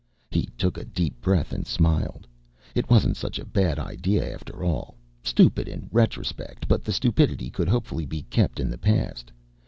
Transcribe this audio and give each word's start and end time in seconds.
He 0.31 0.47
took 0.57 0.79
a 0.79 0.83
deep 0.83 1.21
breath 1.21 1.51
and 1.53 1.67
smiled. 1.67 2.25
It 2.73 2.89
wasn't 2.89 3.17
such 3.17 3.37
a 3.37 3.45
bad 3.45 3.77
idea 3.77 4.33
after 4.33 4.63
all. 4.63 4.95
Stupid 5.21 5.67
in 5.67 5.89
retrospect, 5.91 6.67
but 6.67 6.83
the 6.83 6.91
stupidity 6.91 7.51
could 7.51 7.67
hopefully 7.69 8.07
be 8.07 8.23
kept 8.23 8.59
in 8.59 8.71
the 8.71 8.79
past. 8.79 9.31